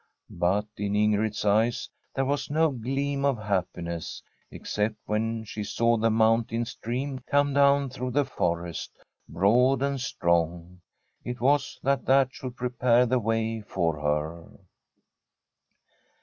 But 0.33 0.65
in 0.77 0.93
Ingrid's 0.95 1.45
eyes 1.45 1.87
there 2.15 2.25
was 2.25 2.47
[io8] 2.47 2.47
Tbi 2.47 2.49
STORY 2.49 2.61
of 2.65 2.65
a 2.65 2.73
COUNTRY 2.73 2.73
HOUSE 2.73 2.83
no 2.83 2.91
gleam 2.91 3.25
of 3.25 3.37
happiness, 3.37 4.23
except 4.49 4.95
when 5.05 5.43
she 5.43 5.63
saw 5.63 5.95
the 5.97 6.09
mountain 6.09 6.65
stream 6.65 7.19
come 7.19 7.53
down 7.53 7.91
through 7.91 8.09
the 8.09 8.25
forest, 8.25 8.97
broad 9.29 9.83
and 9.83 10.01
strong. 10.01 10.81
It 11.23 11.39
was 11.39 11.77
that 11.83 12.05
that 12.05 12.33
should 12.33 12.55
pre 12.57 12.69
pare 12.69 13.05
the 13.05 13.19
way 13.19 13.61
for 13.61 14.01
her. 14.01 14.57